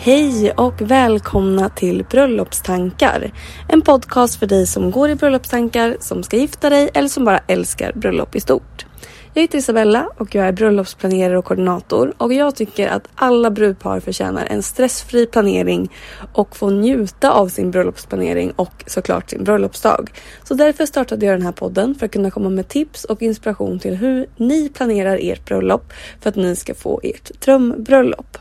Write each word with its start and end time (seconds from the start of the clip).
Hej 0.00 0.52
och 0.52 0.82
välkomna 0.82 1.68
till 1.68 2.04
Bröllopstankar. 2.10 3.30
En 3.68 3.82
podcast 3.82 4.38
för 4.38 4.46
dig 4.46 4.66
som 4.66 4.90
går 4.90 5.10
i 5.10 5.14
bröllopstankar, 5.14 5.96
som 6.00 6.22
ska 6.22 6.36
gifta 6.36 6.70
dig 6.70 6.90
eller 6.94 7.08
som 7.08 7.24
bara 7.24 7.38
älskar 7.46 7.92
bröllop 7.92 8.36
i 8.36 8.40
stort. 8.40 8.86
Jag 9.34 9.42
heter 9.42 9.58
Isabella 9.58 10.08
och 10.16 10.34
jag 10.34 10.46
är 10.46 10.52
bröllopsplanerare 10.52 11.38
och 11.38 11.44
koordinator 11.44 12.14
och 12.18 12.32
jag 12.32 12.56
tycker 12.56 12.88
att 12.88 13.08
alla 13.14 13.50
brudpar 13.50 14.00
förtjänar 14.00 14.46
en 14.46 14.62
stressfri 14.62 15.26
planering 15.26 15.92
och 16.32 16.56
få 16.56 16.70
njuta 16.70 17.30
av 17.30 17.48
sin 17.48 17.70
bröllopsplanering 17.70 18.52
och 18.56 18.84
såklart 18.86 19.30
sin 19.30 19.44
bröllopsdag. 19.44 20.10
Så 20.44 20.54
därför 20.54 20.86
startade 20.86 21.26
jag 21.26 21.34
den 21.34 21.46
här 21.46 21.52
podden 21.52 21.94
för 21.94 22.06
att 22.06 22.12
kunna 22.12 22.30
komma 22.30 22.50
med 22.50 22.68
tips 22.68 23.04
och 23.04 23.22
inspiration 23.22 23.78
till 23.78 23.94
hur 23.94 24.26
ni 24.36 24.68
planerar 24.68 25.18
ert 25.22 25.44
bröllop 25.44 25.92
för 26.20 26.28
att 26.28 26.36
ni 26.36 26.56
ska 26.56 26.74
få 26.74 27.00
ert 27.02 27.40
drömbröllop. 27.40 28.38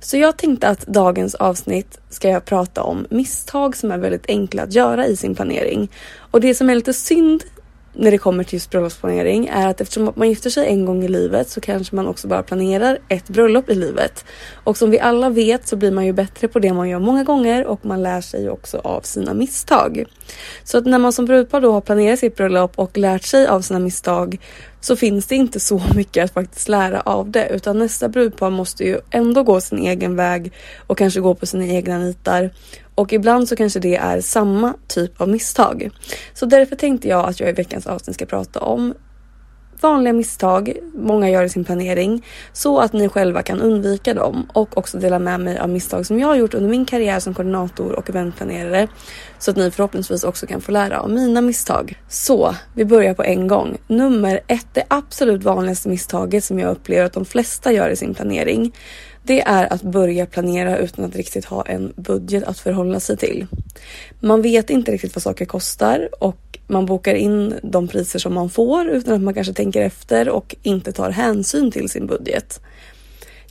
Så 0.00 0.16
jag 0.16 0.36
tänkte 0.36 0.68
att 0.68 0.86
dagens 0.86 1.34
avsnitt 1.34 1.98
ska 2.10 2.28
jag 2.28 2.44
prata 2.44 2.82
om 2.82 3.06
misstag 3.10 3.76
som 3.76 3.90
är 3.90 3.98
väldigt 3.98 4.28
enkla 4.28 4.62
att 4.62 4.74
göra 4.74 5.06
i 5.06 5.16
sin 5.16 5.34
planering. 5.34 5.88
Och 6.30 6.40
det 6.40 6.54
som 6.54 6.70
är 6.70 6.74
lite 6.74 6.94
synd 6.94 7.44
när 7.98 8.10
det 8.10 8.18
kommer 8.18 8.44
till 8.44 8.54
just 8.54 8.70
bröllopsplanering 8.70 9.46
är 9.46 9.68
att 9.68 9.80
eftersom 9.80 10.12
man 10.16 10.28
gifter 10.28 10.50
sig 10.50 10.66
en 10.66 10.84
gång 10.86 11.04
i 11.04 11.08
livet 11.08 11.48
så 11.48 11.60
kanske 11.60 11.96
man 11.96 12.06
också 12.06 12.28
bara 12.28 12.42
planerar 12.42 12.98
ett 13.08 13.28
bröllop 13.28 13.70
i 13.70 13.74
livet. 13.74 14.24
Och 14.64 14.76
som 14.76 14.90
vi 14.90 15.00
alla 15.00 15.30
vet 15.30 15.68
så 15.68 15.76
blir 15.76 15.90
man 15.90 16.06
ju 16.06 16.12
bättre 16.12 16.48
på 16.48 16.58
det 16.58 16.72
man 16.72 16.88
gör 16.88 16.98
många 16.98 17.24
gånger 17.24 17.66
och 17.66 17.84
man 17.84 18.02
lär 18.02 18.20
sig 18.20 18.50
också 18.50 18.78
av 18.78 19.00
sina 19.00 19.34
misstag. 19.34 20.04
Så 20.64 20.78
att 20.78 20.86
när 20.86 20.98
man 20.98 21.12
som 21.12 21.24
brudpar 21.24 21.60
då 21.60 21.72
har 21.72 21.80
planerat 21.80 22.18
sitt 22.18 22.36
bröllop 22.36 22.72
och 22.78 22.98
lärt 22.98 23.22
sig 23.22 23.46
av 23.46 23.60
sina 23.60 23.78
misstag 23.78 24.38
så 24.80 24.96
finns 24.96 25.26
det 25.26 25.34
inte 25.34 25.60
så 25.60 25.82
mycket 25.96 26.24
att 26.24 26.32
faktiskt 26.32 26.68
lära 26.68 27.00
av 27.00 27.30
det 27.30 27.48
utan 27.48 27.78
nästa 27.78 28.08
brudpar 28.08 28.50
måste 28.50 28.84
ju 28.84 29.00
ändå 29.10 29.42
gå 29.42 29.60
sin 29.60 29.78
egen 29.78 30.16
väg 30.16 30.52
och 30.86 30.98
kanske 30.98 31.20
gå 31.20 31.34
på 31.34 31.46
sina 31.46 31.66
egna 31.66 31.98
nitar. 31.98 32.50
Och 32.96 33.12
ibland 33.12 33.48
så 33.48 33.56
kanske 33.56 33.80
det 33.80 33.96
är 33.96 34.20
samma 34.20 34.74
typ 34.88 35.20
av 35.20 35.28
misstag. 35.28 35.90
Så 36.34 36.46
därför 36.46 36.76
tänkte 36.76 37.08
jag 37.08 37.28
att 37.28 37.40
jag 37.40 37.48
i 37.48 37.52
veckans 37.52 37.86
avsnitt 37.86 38.16
ska 38.16 38.26
prata 38.26 38.60
om 38.60 38.94
vanliga 39.80 40.12
misstag 40.12 40.76
många 40.94 41.30
gör 41.30 41.42
i 41.42 41.48
sin 41.48 41.64
planering 41.64 42.24
så 42.52 42.78
att 42.78 42.92
ni 42.92 43.08
själva 43.08 43.42
kan 43.42 43.60
undvika 43.60 44.14
dem 44.14 44.46
och 44.52 44.78
också 44.78 44.98
dela 44.98 45.18
med 45.18 45.40
mig 45.40 45.58
av 45.58 45.68
misstag 45.68 46.06
som 46.06 46.18
jag 46.18 46.28
har 46.28 46.34
gjort 46.34 46.54
under 46.54 46.70
min 46.70 46.84
karriär 46.84 47.20
som 47.20 47.34
koordinator 47.34 47.92
och 47.92 48.10
eventplanerare 48.10 48.88
så 49.38 49.50
att 49.50 49.56
ni 49.56 49.70
förhoppningsvis 49.70 50.24
också 50.24 50.46
kan 50.46 50.60
få 50.60 50.72
lära 50.72 51.00
av 51.00 51.10
mina 51.10 51.40
misstag. 51.40 52.02
Så 52.08 52.54
vi 52.74 52.84
börjar 52.84 53.14
på 53.14 53.24
en 53.24 53.48
gång. 53.48 53.76
Nummer 53.86 54.40
ett, 54.46 54.66
det 54.72 54.84
absolut 54.88 55.42
vanligaste 55.42 55.88
misstaget 55.88 56.44
som 56.44 56.58
jag 56.58 56.70
upplever 56.70 57.04
att 57.04 57.12
de 57.12 57.24
flesta 57.24 57.72
gör 57.72 57.90
i 57.90 57.96
sin 57.96 58.14
planering 58.14 58.72
det 59.26 59.40
är 59.40 59.72
att 59.72 59.82
börja 59.82 60.26
planera 60.26 60.78
utan 60.78 61.04
att 61.04 61.16
riktigt 61.16 61.44
ha 61.44 61.62
en 61.62 61.92
budget 61.96 62.44
att 62.44 62.58
förhålla 62.58 63.00
sig 63.00 63.16
till. 63.16 63.46
Man 64.20 64.42
vet 64.42 64.70
inte 64.70 64.92
riktigt 64.92 65.14
vad 65.14 65.22
saker 65.22 65.44
kostar 65.44 66.08
och 66.20 66.58
man 66.66 66.86
bokar 66.86 67.14
in 67.14 67.54
de 67.62 67.88
priser 67.88 68.18
som 68.18 68.34
man 68.34 68.50
får 68.50 68.88
utan 68.88 69.14
att 69.14 69.20
man 69.20 69.34
kanske 69.34 69.52
tänker 69.52 69.82
efter 69.82 70.28
och 70.28 70.56
inte 70.62 70.92
tar 70.92 71.10
hänsyn 71.10 71.70
till 71.70 71.88
sin 71.88 72.06
budget. 72.06 72.60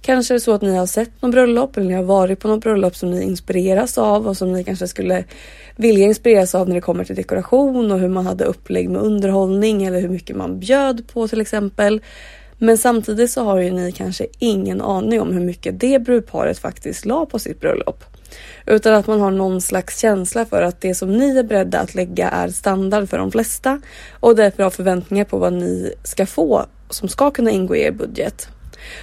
Kanske 0.01 0.33
är 0.33 0.35
det 0.35 0.39
så 0.39 0.53
att 0.53 0.61
ni 0.61 0.75
har 0.75 0.85
sett 0.85 1.21
något 1.21 1.31
bröllop 1.31 1.77
eller 1.77 1.87
ni 1.87 1.93
har 1.93 2.03
varit 2.03 2.39
på 2.39 2.47
något 2.47 2.63
bröllop 2.63 2.95
som 2.95 3.11
ni 3.11 3.23
inspireras 3.23 3.97
av 3.97 4.27
och 4.27 4.37
som 4.37 4.53
ni 4.53 4.63
kanske 4.63 4.87
skulle 4.87 5.23
vilja 5.75 6.05
inspireras 6.05 6.55
av 6.55 6.67
när 6.67 6.75
det 6.75 6.81
kommer 6.81 7.03
till 7.03 7.15
dekoration 7.15 7.91
och 7.91 7.99
hur 7.99 8.09
man 8.09 8.25
hade 8.25 8.43
upplägg 8.43 8.89
med 8.89 9.01
underhållning 9.01 9.83
eller 9.83 10.01
hur 10.01 10.09
mycket 10.09 10.35
man 10.35 10.59
bjöd 10.59 11.07
på 11.13 11.27
till 11.27 11.41
exempel. 11.41 12.01
Men 12.65 12.77
samtidigt 12.77 13.31
så 13.31 13.43
har 13.43 13.59
ju 13.59 13.71
ni 13.71 13.91
kanske 13.91 14.27
ingen 14.39 14.81
aning 14.81 15.21
om 15.21 15.33
hur 15.33 15.45
mycket 15.45 15.79
det 15.79 15.99
brudparet 15.99 16.59
faktiskt 16.59 17.05
la 17.05 17.25
på 17.25 17.39
sitt 17.39 17.59
bröllop. 17.59 18.03
Utan 18.65 18.93
att 18.93 19.07
man 19.07 19.21
har 19.21 19.31
någon 19.31 19.61
slags 19.61 19.99
känsla 19.99 20.45
för 20.45 20.61
att 20.61 20.81
det 20.81 20.95
som 20.95 21.17
ni 21.17 21.37
är 21.37 21.43
beredda 21.43 21.79
att 21.79 21.95
lägga 21.95 22.29
är 22.29 22.47
standard 22.47 23.09
för 23.09 23.17
de 23.17 23.31
flesta 23.31 23.81
och 24.19 24.35
därför 24.35 24.63
har 24.63 24.69
förväntningar 24.69 25.25
på 25.25 25.37
vad 25.37 25.53
ni 25.53 25.93
ska 26.03 26.25
få 26.25 26.65
som 26.89 27.09
ska 27.09 27.31
kunna 27.31 27.51
ingå 27.51 27.75
i 27.75 27.81
er 27.81 27.91
budget. 27.91 28.47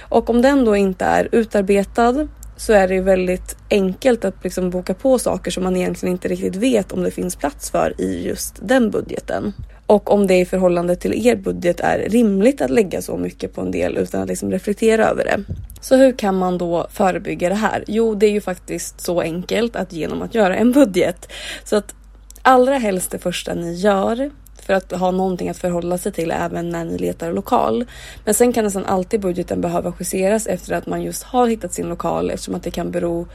Och 0.01 0.29
om 0.29 0.41
den 0.41 0.65
då 0.65 0.75
inte 0.75 1.05
är 1.05 1.29
utarbetad 1.31 2.27
så 2.57 2.73
är 2.73 2.87
det 2.87 3.01
väldigt 3.01 3.55
enkelt 3.69 4.25
att 4.25 4.43
liksom 4.43 4.69
boka 4.69 4.93
på 4.93 5.19
saker 5.19 5.51
som 5.51 5.63
man 5.63 5.75
egentligen 5.75 6.13
inte 6.13 6.27
riktigt 6.27 6.55
vet 6.55 6.91
om 6.91 7.03
det 7.03 7.11
finns 7.11 7.35
plats 7.35 7.71
för 7.71 8.01
i 8.01 8.27
just 8.27 8.55
den 8.61 8.91
budgeten. 8.91 9.53
Och 9.93 10.11
om 10.11 10.27
det 10.27 10.39
i 10.39 10.45
förhållande 10.45 10.95
till 10.95 11.27
er 11.27 11.35
budget 11.35 11.79
är 11.79 12.09
rimligt 12.09 12.61
att 12.61 12.69
lägga 12.69 13.01
så 13.01 13.17
mycket 13.17 13.53
på 13.55 13.61
en 13.61 13.71
del 13.71 13.97
utan 13.97 14.21
att 14.21 14.27
liksom 14.27 14.51
reflektera 14.51 15.09
över 15.09 15.23
det. 15.23 15.43
Så 15.81 15.95
hur 15.95 16.11
kan 16.11 16.37
man 16.37 16.57
då 16.57 16.87
förebygga 16.91 17.49
det 17.49 17.55
här? 17.55 17.83
Jo, 17.87 18.15
det 18.15 18.25
är 18.25 18.31
ju 18.31 18.41
faktiskt 18.41 19.01
så 19.01 19.21
enkelt 19.21 19.75
att 19.75 19.93
genom 19.93 20.21
att 20.21 20.35
göra 20.35 20.55
en 20.55 20.71
budget. 20.71 21.31
Så 21.63 21.75
att 21.75 21.95
allra 22.41 22.77
helst 22.77 23.11
det 23.11 23.19
första 23.19 23.53
ni 23.53 23.73
gör 23.73 24.31
för 24.65 24.73
att 24.73 24.91
ha 24.91 25.11
någonting 25.11 25.49
att 25.49 25.57
förhålla 25.57 25.97
sig 25.97 26.11
till 26.11 26.31
även 26.31 26.69
när 26.69 26.85
ni 26.85 26.97
letar 26.97 27.33
lokal. 27.33 27.85
Men 28.25 28.33
sen 28.33 28.53
kan 28.53 28.63
nästan 28.63 28.85
alltid 28.85 29.19
budgeten 29.19 29.61
behöva 29.61 29.93
justeras 29.99 30.47
efter 30.47 30.73
att 30.73 30.87
man 30.87 31.01
just 31.01 31.23
har 31.23 31.47
hittat 31.47 31.73
sin 31.73 31.89
lokal 31.89 32.29
eftersom 32.31 32.55
att 32.55 32.63
det 32.63 32.71
kan 32.71 32.91
bero 32.91 33.27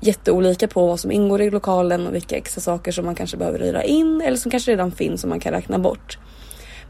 jätteolika 0.00 0.68
på 0.68 0.86
vad 0.86 1.00
som 1.00 1.10
ingår 1.10 1.42
i 1.42 1.50
lokalen 1.50 2.06
och 2.06 2.14
vilka 2.14 2.36
extra 2.36 2.60
saker 2.60 2.92
som 2.92 3.04
man 3.04 3.14
kanske 3.14 3.36
behöver 3.36 3.58
hyra 3.58 3.82
in 3.82 4.20
eller 4.20 4.36
som 4.36 4.50
kanske 4.50 4.70
redan 4.70 4.92
finns 4.92 5.20
som 5.20 5.30
man 5.30 5.40
kan 5.40 5.52
räkna 5.52 5.78
bort. 5.78 6.18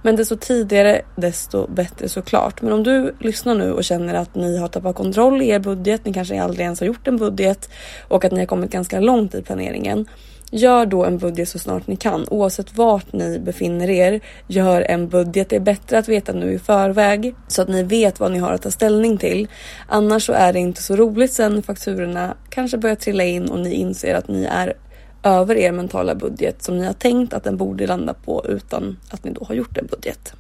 Men 0.02 0.16
desto 0.16 0.36
tidigare 0.36 1.02
desto 1.16 1.66
bättre 1.66 2.08
såklart. 2.08 2.62
Men 2.62 2.72
om 2.72 2.82
du 2.82 3.14
lyssnar 3.20 3.54
nu 3.54 3.72
och 3.72 3.84
känner 3.84 4.14
att 4.14 4.34
ni 4.34 4.58
har 4.58 4.68
tappat 4.68 4.96
kontroll 4.96 5.42
i 5.42 5.48
er 5.48 5.58
budget, 5.58 6.04
ni 6.04 6.12
kanske 6.12 6.42
aldrig 6.42 6.64
ens 6.64 6.80
har 6.80 6.86
gjort 6.86 7.08
en 7.08 7.16
budget 7.16 7.70
och 8.08 8.24
att 8.24 8.32
ni 8.32 8.38
har 8.38 8.46
kommit 8.46 8.70
ganska 8.70 9.00
långt 9.00 9.34
i 9.34 9.42
planeringen 9.42 10.06
Gör 10.50 10.86
då 10.86 11.04
en 11.04 11.18
budget 11.18 11.48
så 11.48 11.58
snart 11.58 11.86
ni 11.86 11.96
kan. 11.96 12.26
Oavsett 12.30 12.76
vart 12.76 13.12
ni 13.12 13.38
befinner 13.38 13.90
er, 13.90 14.20
gör 14.46 14.82
en 14.82 15.08
budget. 15.08 15.48
Det 15.48 15.56
är 15.56 15.60
bättre 15.60 15.98
att 15.98 16.08
veta 16.08 16.32
nu 16.32 16.52
i 16.52 16.58
förväg 16.58 17.34
så 17.48 17.62
att 17.62 17.68
ni 17.68 17.82
vet 17.82 18.20
vad 18.20 18.32
ni 18.32 18.38
har 18.38 18.52
att 18.52 18.62
ta 18.62 18.70
ställning 18.70 19.18
till. 19.18 19.48
Annars 19.88 20.26
så 20.26 20.32
är 20.32 20.52
det 20.52 20.58
inte 20.58 20.82
så 20.82 20.96
roligt 20.96 21.32
sen 21.32 21.62
fakturorna 21.62 22.34
kanske 22.50 22.78
börjar 22.78 22.96
trilla 22.96 23.24
in 23.24 23.48
och 23.48 23.58
ni 23.60 23.74
inser 23.74 24.14
att 24.14 24.28
ni 24.28 24.44
är 24.44 24.74
över 25.22 25.56
er 25.56 25.72
mentala 25.72 26.14
budget 26.14 26.62
som 26.62 26.78
ni 26.78 26.86
har 26.86 26.92
tänkt 26.92 27.34
att 27.34 27.44
den 27.44 27.56
borde 27.56 27.86
landa 27.86 28.14
på 28.14 28.44
utan 28.48 28.96
att 29.10 29.24
ni 29.24 29.30
då 29.30 29.44
har 29.44 29.54
gjort 29.54 29.78
en 29.78 29.86
budget. 29.86 30.32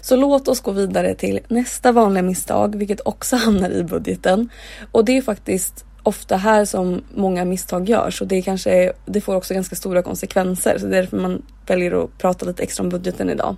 Så 0.00 0.16
låt 0.16 0.48
oss 0.48 0.60
gå 0.60 0.70
vidare 0.70 1.14
till 1.14 1.40
nästa 1.48 1.92
vanliga 1.92 2.22
misstag, 2.22 2.76
vilket 2.76 3.00
också 3.04 3.36
hamnar 3.46 3.70
i 3.70 3.82
budgeten. 3.82 4.48
Och 4.92 5.04
det 5.04 5.16
är 5.16 5.22
faktiskt 5.22 5.84
ofta 6.08 6.36
här 6.36 6.64
som 6.64 7.02
många 7.14 7.44
misstag 7.44 7.88
görs 7.88 8.20
och 8.20 8.26
det, 8.26 8.42
kanske, 8.42 8.92
det 9.06 9.20
får 9.20 9.34
också 9.34 9.54
ganska 9.54 9.76
stora 9.76 10.02
konsekvenser. 10.02 10.78
Så 10.78 10.86
det 10.86 10.96
är 10.96 11.00
därför 11.00 11.16
man 11.16 11.42
väljer 11.70 12.04
att 12.04 12.18
prata 12.18 12.46
lite 12.46 12.62
extra 12.62 12.82
om 12.82 12.88
budgeten 12.88 13.30
idag. 13.30 13.56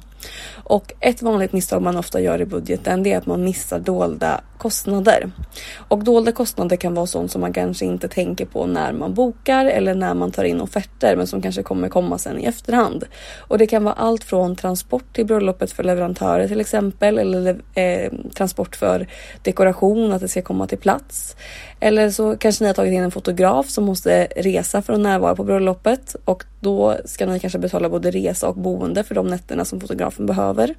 Och 0.65 0.93
ett 1.01 1.23
vanligt 1.23 1.53
misstag 1.53 1.83
man 1.83 1.97
ofta 1.97 2.21
gör 2.21 2.41
i 2.41 2.45
budgeten 2.45 3.03
det 3.03 3.13
är 3.13 3.19
att 3.19 3.27
man 3.27 3.45
missar 3.45 3.79
dolda 3.79 4.41
kostnader. 4.59 5.31
Och 5.77 6.05
dolda 6.05 6.33
kostnader 6.33 6.77
kan 6.77 6.95
vara 6.95 7.07
sånt 7.07 7.33
som 7.33 7.41
man 7.41 7.53
kanske 7.53 7.85
inte 7.85 8.09
tänker 8.09 8.47
på 8.47 8.67
när 8.67 8.93
man 8.93 9.15
bokar 9.15 9.67
eller 9.67 9.95
när 9.95 10.15
man 10.15 10.31
tar 10.31 10.45
in 10.45 10.61
offerter 10.61 11.17
men 11.17 11.27
som 11.27 11.43
kanske 11.43 11.63
kommer 11.63 11.89
komma 11.89 12.19
sen 12.19 12.39
i 12.39 12.45
efterhand. 12.45 13.05
Och 13.39 13.59
det 13.59 13.67
kan 13.67 13.85
vara 13.85 13.95
allt 13.95 14.25
från 14.25 14.57
transport 14.57 15.13
till 15.13 15.27
bröllopet 15.27 15.73
för 15.73 15.85
leverantörer 15.85 16.49
till 16.49 16.61
exempel 16.61 17.19
eller 17.19 17.61
eh, 17.75 18.13
transport 18.35 18.77
för 18.77 19.09
dekoration, 19.43 20.13
att 20.13 20.21
det 20.21 20.29
ska 20.29 20.43
komma 20.43 20.67
till 20.67 20.79
plats. 20.79 21.37
Eller 21.81 22.11
så 22.11 22.37
kanske 22.37 22.65
ni 22.65 22.69
har 22.69 22.75
tagit 22.75 22.93
in 22.93 23.03
en 23.03 23.11
fotograf 23.11 23.69
som 23.69 23.85
måste 23.85 24.29
resa 24.37 24.83
för 24.83 24.93
att 24.93 25.01
närvara 25.01 25.37
på 25.37 25.45
bröllopet 25.45 26.17
och 26.25 26.45
då 26.61 26.97
ska 27.05 27.27
ni 27.27 27.41
kanske 27.41 27.59
betala 27.59 27.89
både 27.89 28.11
resa 28.11 28.49
och 28.49 28.57
boende 28.57 29.05
för 29.05 29.15
de 29.15 29.27
nätterna 29.27 29.65
som 29.65 29.81
fotografen 29.81 30.27
behöver. 30.27 30.75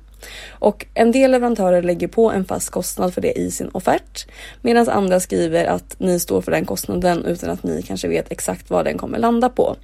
Och 0.49 0.85
en 0.93 1.11
del 1.11 1.31
leverantörer 1.31 1.81
lägger 1.81 2.07
på 2.07 2.31
en 2.31 2.45
fast 2.45 2.69
kostnad 2.69 3.13
för 3.13 3.21
det 3.21 3.39
i 3.39 3.51
sin 3.51 3.69
offert 3.71 4.27
medan 4.61 4.89
andra 4.89 5.19
skriver 5.19 5.65
att 5.65 5.95
ni 5.99 6.19
står 6.19 6.41
för 6.41 6.51
den 6.51 6.65
kostnaden 6.65 7.25
utan 7.25 7.49
att 7.49 7.63
ni 7.63 7.81
kanske 7.81 8.07
vet 8.07 8.31
exakt 8.31 8.69
vad 8.69 8.85
den 8.85 8.97
kommer 8.97 9.19
landa 9.19 9.49
på. 9.49 9.75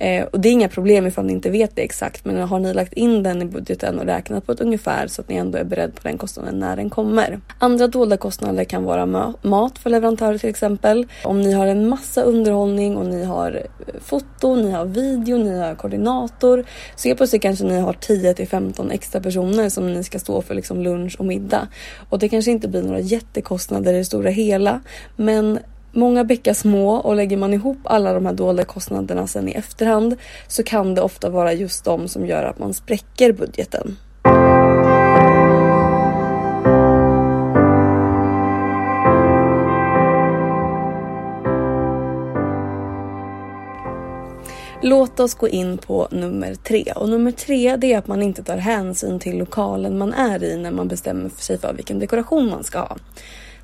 Eh, 0.00 0.24
och 0.24 0.40
det 0.40 0.48
är 0.48 0.52
inga 0.52 0.68
problem 0.68 1.06
ifall 1.06 1.24
ni 1.24 1.32
inte 1.32 1.50
vet 1.50 1.76
det 1.76 1.82
exakt, 1.82 2.24
men 2.24 2.36
har 2.36 2.58
ni 2.58 2.74
lagt 2.74 2.92
in 2.92 3.22
den 3.22 3.42
i 3.42 3.44
budgeten 3.44 3.98
och 3.98 4.04
räknat 4.04 4.46
på 4.46 4.52
ett 4.52 4.60
ungefär 4.60 5.06
så 5.06 5.22
att 5.22 5.28
ni 5.28 5.36
ändå 5.36 5.58
är 5.58 5.64
beredd 5.64 5.94
på 5.94 6.08
den 6.08 6.18
kostnaden 6.18 6.58
när 6.58 6.76
den 6.76 6.90
kommer. 6.90 7.40
Andra 7.58 7.86
dolda 7.86 8.16
kostnader 8.16 8.64
kan 8.64 8.84
vara 8.84 9.34
mat 9.42 9.78
för 9.78 9.90
leverantörer 9.90 10.38
till 10.38 10.50
exempel. 10.50 11.06
Om 11.24 11.40
ni 11.40 11.52
har 11.52 11.66
en 11.66 11.88
massa 11.88 12.22
underhållning 12.22 12.96
och 12.96 13.06
ni 13.06 13.24
har 13.24 13.52
eh, 13.52 13.94
foto, 14.00 14.56
ni 14.56 14.70
har 14.70 14.84
video, 14.84 15.38
ni 15.38 15.58
har 15.58 15.74
koordinator. 15.74 16.64
Så 16.96 17.08
helt 17.08 17.16
plötsligt 17.16 17.42
kanske 17.42 17.64
ni 17.64 17.78
har 17.78 17.92
10 17.92 18.34
till 18.34 18.48
15 18.48 18.90
extra 18.90 19.20
personer 19.20 19.68
som 19.68 19.92
ni 19.92 20.04
ska 20.04 20.18
stå 20.18 20.42
för 20.42 20.54
liksom 20.54 20.82
lunch 20.82 21.16
och 21.18 21.24
middag. 21.24 21.68
Och 22.08 22.18
det 22.18 22.28
kanske 22.28 22.50
inte 22.50 22.68
blir 22.68 22.82
några 22.82 23.00
jättekostnader 23.00 23.94
i 23.94 23.96
det 23.96 24.04
stora 24.04 24.30
hela, 24.30 24.80
men 25.16 25.58
många 25.92 26.24
bäckar 26.24 26.54
små 26.54 26.94
och 26.94 27.16
lägger 27.16 27.36
man 27.36 27.54
ihop 27.54 27.78
alla 27.84 28.12
de 28.12 28.26
här 28.26 28.32
dolda 28.32 28.64
kostnaderna 28.64 29.26
sen 29.26 29.48
i 29.48 29.52
efterhand 29.52 30.16
så 30.48 30.62
kan 30.62 30.94
det 30.94 31.00
ofta 31.00 31.30
vara 31.30 31.52
just 31.52 31.84
de 31.84 32.08
som 32.08 32.26
gör 32.26 32.44
att 32.44 32.58
man 32.58 32.74
spräcker 32.74 33.32
budgeten. 33.32 33.96
Låt 44.82 45.20
oss 45.20 45.34
gå 45.34 45.48
in 45.48 45.78
på 45.78 46.08
nummer 46.10 46.54
tre. 46.54 46.92
Och 46.96 47.08
nummer 47.08 47.32
tre 47.32 47.76
det 47.76 47.92
är 47.92 47.98
att 47.98 48.06
man 48.06 48.22
inte 48.22 48.42
tar 48.42 48.56
hänsyn 48.56 49.20
till 49.20 49.38
lokalen 49.38 49.98
man 49.98 50.12
är 50.12 50.44
i 50.44 50.56
när 50.56 50.70
man 50.70 50.88
bestämmer 50.88 51.28
sig 51.28 51.58
för 51.58 51.72
vilken 51.72 51.98
dekoration 51.98 52.50
man 52.50 52.64
ska 52.64 52.78
ha. 52.78 52.96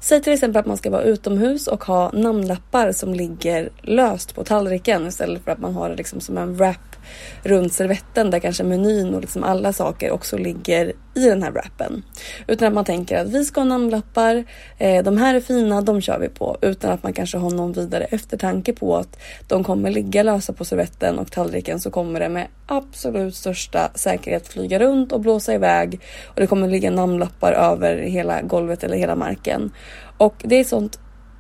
Säg 0.01 0.23
till 0.23 0.33
exempel 0.33 0.61
att 0.61 0.67
man 0.67 0.77
ska 0.77 0.91
vara 0.91 1.03
utomhus 1.03 1.67
och 1.67 1.85
ha 1.85 2.11
namnlappar 2.13 2.93
som 2.93 3.15
ligger 3.15 3.69
löst 3.83 4.35
på 4.35 4.45
tallriken 4.45 5.07
istället 5.07 5.45
för 5.45 5.51
att 5.51 5.59
man 5.59 5.75
har 5.75 5.89
det 5.89 5.97
liksom 5.97 6.21
som 6.21 6.39
en 6.39 6.57
wrap 6.57 6.86
runt 7.43 7.73
servetten 7.73 8.31
där 8.31 8.39
kanske 8.39 8.65
menyn 8.65 9.15
och 9.15 9.21
liksom 9.21 9.45
alla 9.45 9.73
saker 9.73 10.11
också 10.11 10.37
ligger 10.37 10.93
i 11.15 11.29
den 11.29 11.43
här 11.43 11.51
wrappen. 11.51 12.03
Utan 12.47 12.69
att 12.69 12.75
man 12.75 12.85
tänker 12.85 13.19
att 13.19 13.29
vi 13.29 13.45
ska 13.45 13.61
ha 13.61 13.65
namnlappar, 13.65 14.45
eh, 14.79 15.05
de 15.05 15.17
här 15.17 15.35
är 15.35 15.41
fina, 15.41 15.83
de 15.83 16.01
kör 16.01 16.19
vi 16.19 16.29
på. 16.29 16.59
Utan 16.63 16.91
att 16.91 17.03
man 17.03 17.13
kanske 17.13 17.39
har 17.39 17.51
någon 17.51 17.73
vidare 17.73 18.05
eftertanke 18.05 18.73
på 18.73 18.97
att 18.97 19.19
de 19.49 19.65
kommer 19.65 19.91
ligga 19.91 20.23
lösa 20.23 20.53
på 20.53 20.65
servetten 20.65 21.19
och 21.19 21.33
tallriken 21.33 21.81
så 21.81 21.91
kommer 21.91 22.21
det 22.21 22.29
med 22.29 22.47
absolut 22.67 23.35
största 23.35 23.91
säkerhet 23.95 24.49
flyga 24.49 24.79
runt 24.79 25.13
och 25.13 25.21
blåsa 25.21 25.55
iväg 25.55 26.01
och 26.27 26.41
det 26.41 26.47
kommer 26.47 26.69
ligga 26.69 26.91
namnlappar 26.91 27.53
över 27.53 27.97
hela 27.97 28.43
golvet 28.43 28.85
eller 28.85 28.97
hela 28.97 29.17
marken. 29.17 29.71
Och 30.19 30.35
det 30.45 30.57
är 30.57 30.65
sånt 30.65 30.99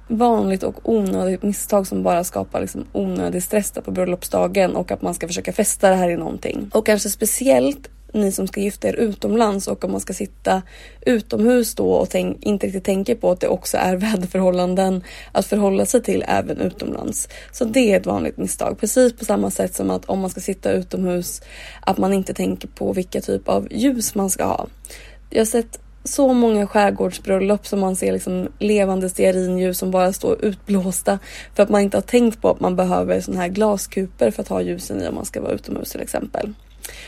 vanligt 0.08 0.62
och 0.62 0.74
onödigt 0.82 1.42
misstag 1.42 1.86
som 1.86 2.02
bara 2.02 2.24
skapar 2.24 2.60
liksom 2.60 2.84
onödig 2.92 3.42
stress 3.42 3.70
där 3.70 3.82
på 3.82 3.90
bröllopsdagen 3.90 4.76
och 4.76 4.90
att 4.90 5.02
man 5.02 5.14
ska 5.14 5.26
försöka 5.26 5.52
fästa 5.52 5.90
det 5.90 5.96
här 5.96 6.08
i 6.08 6.16
någonting. 6.16 6.70
Och 6.74 6.86
kanske 6.86 7.08
speciellt 7.08 7.88
ni 8.12 8.32
som 8.32 8.48
ska 8.48 8.60
gifta 8.60 8.88
er 8.88 8.94
utomlands 8.94 9.68
och 9.68 9.84
om 9.84 9.92
man 9.92 10.00
ska 10.00 10.12
sitta 10.12 10.62
utomhus 11.00 11.74
då 11.74 11.90
och 11.92 12.10
tänk, 12.10 12.42
inte 12.42 12.66
riktigt 12.66 12.84
tänker 12.84 13.14
på 13.14 13.30
att 13.30 13.40
det 13.40 13.48
också 13.48 13.76
är 13.76 13.96
väderförhållanden 14.06 15.04
att 15.32 15.46
förhålla 15.46 15.86
sig 15.86 16.02
till 16.02 16.24
även 16.28 16.60
utomlands. 16.60 17.28
Så 17.52 17.64
det 17.64 17.92
är 17.92 18.00
ett 18.00 18.06
vanligt 18.06 18.36
misstag. 18.36 18.78
Precis 18.78 19.16
på 19.16 19.24
samma 19.24 19.50
sätt 19.50 19.74
som 19.74 19.90
att 19.90 20.04
om 20.04 20.20
man 20.20 20.30
ska 20.30 20.40
sitta 20.40 20.72
utomhus 20.72 21.42
att 21.80 21.98
man 21.98 22.12
inte 22.12 22.34
tänker 22.34 22.68
på 22.68 22.92
vilka 22.92 23.20
typ 23.20 23.48
av 23.48 23.68
ljus 23.70 24.14
man 24.14 24.30
ska 24.30 24.44
ha. 24.44 24.66
Jag 25.30 25.40
har 25.40 25.46
sett 25.46 25.78
så 26.06 26.32
många 26.32 26.66
skärgårdsbröllop 26.66 27.66
som 27.66 27.80
man 27.80 27.96
ser 27.96 28.12
liksom 28.12 28.48
levande 28.58 29.08
stearinljus 29.08 29.78
som 29.78 29.90
bara 29.90 30.12
står 30.12 30.44
utblåsta 30.44 31.18
för 31.54 31.62
att 31.62 31.68
man 31.68 31.80
inte 31.80 31.96
har 31.96 32.02
tänkt 32.02 32.42
på 32.42 32.50
att 32.50 32.60
man 32.60 32.76
behöver 32.76 33.20
såna 33.20 33.40
här 33.40 33.48
glaskuper 33.48 34.30
för 34.30 34.42
att 34.42 34.48
ha 34.48 34.60
ljusen 34.60 35.02
i 35.02 35.08
om 35.08 35.14
man 35.14 35.24
ska 35.24 35.40
vara 35.40 35.52
utomhus 35.52 35.90
till 35.90 36.00
exempel. 36.00 36.52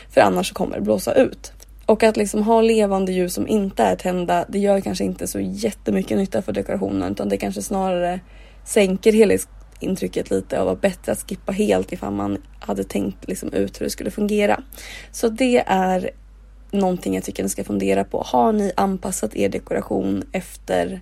För 0.09 0.21
annars 0.21 0.51
kommer 0.51 0.75
det 0.75 0.81
blåsa 0.81 1.13
ut. 1.13 1.51
Och 1.85 2.03
att 2.03 2.17
liksom 2.17 2.43
ha 2.43 2.61
levande 2.61 3.11
ljus 3.11 3.33
som 3.33 3.47
inte 3.47 3.83
är 3.83 3.95
tända, 3.95 4.45
det 4.47 4.59
gör 4.59 4.81
kanske 4.81 5.03
inte 5.03 5.27
så 5.27 5.39
jättemycket 5.39 6.17
nytta 6.17 6.41
för 6.41 6.51
dekorationen 6.51 7.11
utan 7.11 7.29
det 7.29 7.37
kanske 7.37 7.61
snarare 7.61 8.19
sänker 8.65 9.13
helhetsintrycket 9.13 10.29
lite 10.29 10.59
och 10.59 10.65
var 10.65 10.75
bättre 10.75 11.11
att 11.11 11.29
skippa 11.29 11.51
helt 11.51 11.93
ifall 11.93 12.13
man 12.13 12.37
hade 12.59 12.83
tänkt 12.83 13.27
liksom 13.27 13.53
ut 13.53 13.81
hur 13.81 13.85
det 13.85 13.89
skulle 13.89 14.11
fungera. 14.11 14.63
Så 15.11 15.29
det 15.29 15.63
är 15.67 16.09
någonting 16.71 17.15
jag 17.15 17.23
tycker 17.23 17.43
ni 17.43 17.49
ska 17.49 17.63
fundera 17.63 18.03
på. 18.03 18.23
Har 18.25 18.53
ni 18.53 18.71
anpassat 18.77 19.35
er 19.35 19.49
dekoration 19.49 20.23
efter 20.31 21.01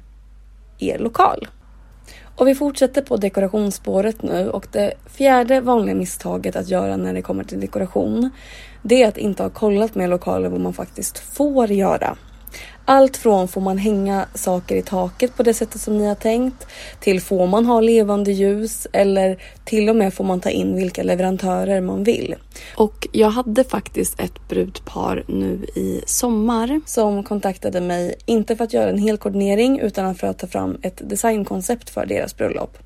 er 0.80 0.98
lokal? 0.98 1.48
Och 2.36 2.48
vi 2.48 2.56
fortsätter 2.56 3.02
på 3.02 3.18
dekorationsspåret 3.18 4.22
nu 4.22 4.50
och 4.50 4.68
det 4.72 4.94
fjärde 5.06 5.62
vanliga 5.62 5.96
misstaget 5.96 6.56
att 6.56 6.70
göra 6.70 6.98
när 6.98 7.14
det 7.14 7.22
kommer 7.22 7.44
till 7.44 7.60
dekoration 7.60 8.30
det 8.82 9.04
är 9.04 9.08
att 9.08 9.18
inte 9.18 9.44
ha 9.44 9.50
kollat 9.50 9.96
med 9.96 10.10
lokalen 10.10 10.52
vad 10.52 10.62
man 10.62 10.74
faktiskt 10.74 11.18
får 11.18 11.72
göra. 11.72 12.18
Allt 12.90 13.18
från 13.18 13.48
får 13.48 13.62
man 13.62 13.78
hänga 13.78 14.26
saker 14.34 14.76
i 14.76 14.82
taket 14.82 15.38
på 15.38 15.44
det 15.44 15.54
sättet 15.54 15.82
som 15.82 15.98
ni 15.98 16.08
har 16.08 16.16
tänkt 16.16 16.68
till 17.00 17.22
får 17.22 17.48
man 17.48 17.66
ha 17.66 17.82
levande 17.82 18.32
ljus 18.32 18.88
eller 18.94 19.44
till 19.66 19.90
och 19.90 19.96
med 19.96 20.14
får 20.14 20.24
man 20.24 20.40
ta 20.40 20.50
in 20.50 20.76
vilka 20.76 21.04
leverantörer 21.04 21.82
man 21.82 22.04
vill. 22.04 22.36
Och 22.76 23.08
jag 23.12 23.30
hade 23.30 23.64
faktiskt 23.64 24.20
ett 24.20 24.48
brudpar 24.50 25.24
nu 25.28 25.66
i 25.76 26.02
sommar 26.06 26.82
som 26.86 27.24
kontaktade 27.24 27.82
mig, 27.82 28.16
inte 28.26 28.56
för 28.56 28.64
att 28.64 28.74
göra 28.74 28.90
en 28.90 28.98
hel 28.98 29.18
koordinering 29.18 29.80
utan 29.80 30.16
för 30.16 30.28
att 30.28 30.40
ta 30.40 30.48
fram 30.48 30.78
ett 30.82 31.02
designkoncept 31.10 31.90
för 31.90 32.06
deras 32.06 32.38
bröllop. 32.38 32.78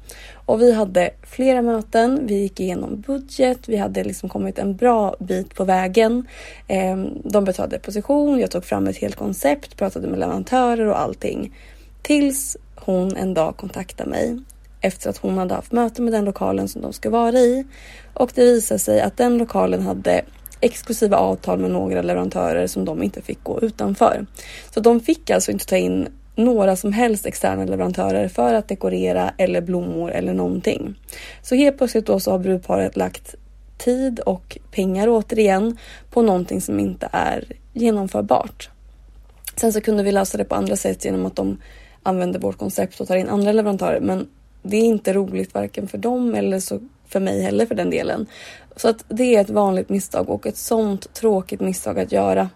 Och 0.46 0.62
vi 0.62 0.74
hade 0.74 1.10
flera 1.24 1.62
möten, 1.62 2.20
vi 2.28 2.36
gick 2.36 2.60
igenom 2.60 3.02
budget, 3.02 3.60
vi 3.68 3.78
hade 3.78 4.04
liksom 4.04 4.30
kommit 4.30 4.60
en 4.60 4.76
bra 4.76 5.16
bit 5.20 5.56
på 5.56 5.64
vägen. 5.64 6.28
Ehm, 6.68 7.22
de 7.24 7.44
betalade 7.44 7.80
position, 7.80 8.40
jag 8.40 8.52
tog 8.52 8.66
fram 8.66 8.88
ett 8.88 8.98
helt 8.98 9.16
koncept, 9.16 9.78
pratade 9.92 10.08
med 10.08 10.20
leverantörer 10.20 10.88
och 10.88 11.00
allting. 11.00 11.54
Tills 12.02 12.58
hon 12.76 13.16
en 13.16 13.34
dag 13.34 13.58
kontaktade 13.58 14.10
mig 14.10 14.40
efter 14.82 15.10
att 15.10 15.18
hon 15.18 15.38
hade 15.38 15.54
haft 15.54 15.72
möte 15.72 16.02
med 16.02 16.14
den 16.14 16.26
lokalen 16.26 16.68
som 16.68 16.82
de 16.82 16.94
ska 16.94 17.10
vara 17.10 17.38
i. 17.38 17.66
Och 18.14 18.32
det 18.36 18.44
visade 18.44 18.80
sig 18.80 19.02
att 19.02 19.18
den 19.18 19.38
lokalen 19.38 19.82
hade 19.82 20.22
exklusiva 20.62 21.18
avtal 21.18 21.60
med 21.60 21.72
några 21.72 22.02
leverantörer 22.02 22.68
som 22.68 22.86
de 22.86 23.04
inte 23.04 23.22
fick 23.22 23.44
gå 23.44 23.62
utanför. 23.62 24.26
Så 24.74 24.80
de 24.80 25.00
fick 25.00 25.30
alltså 25.30 25.52
inte 25.52 25.66
ta 25.66 25.78
in 25.78 26.08
några 26.36 26.76
som 26.76 26.94
helst 26.94 27.26
externa 27.26 27.66
leverantörer 27.66 28.28
för 28.28 28.54
att 28.54 28.68
dekorera 28.68 29.34
eller 29.38 29.62
blommor 29.62 30.12
eller 30.12 30.34
någonting. 30.34 30.96
Så 31.42 31.56
helt 31.56 31.78
plötsligt 31.78 32.06
då 32.06 32.20
så 32.20 32.32
har 32.32 32.40
brudparet 32.40 32.98
lagt 32.98 33.36
tid 33.78 34.20
och 34.20 34.58
pengar 34.72 35.08
återigen 35.10 35.78
på 36.10 36.22
någonting 36.22 36.62
som 36.62 36.80
inte 36.80 37.10
är 37.12 37.44
genomförbart. 37.74 38.70
Sen 39.62 39.74
så 39.74 39.82
kunde 39.82 40.04
vi 40.04 40.12
lösa 40.12 40.38
det 40.38 40.46
på 40.46 40.56
andra 40.56 40.76
sätt 40.76 41.06
genom 41.06 41.26
att 41.26 41.36
de 41.36 41.58
använder 42.04 42.40
vårt 42.40 42.58
koncept 42.58 43.00
och 43.00 43.08
tar 43.08 43.16
in 43.16 43.30
andra 43.30 43.52
leverantörer 43.52 44.00
men 44.00 44.28
det 44.64 44.78
är 44.78 44.82
inte 44.82 45.14
roligt 45.14 45.54
varken 45.54 45.88
för 45.88 45.98
dem 45.98 46.36
eller 46.36 46.60
så 46.60 46.80
för 47.08 47.20
mig 47.20 47.42
heller 47.42 47.66
för 47.66 47.76
den 47.76 47.90
delen. 47.90 48.26
Så 48.76 48.90
att 48.90 49.06
det 49.08 49.36
är 49.36 49.42
ett 49.42 49.50
vanligt 49.50 49.90
misstag 49.90 50.30
och 50.30 50.48
ett 50.48 50.58
sånt 50.58 51.14
tråkigt 51.14 51.60
misstag 51.60 52.00
att 52.00 52.12
göra. 52.12 52.50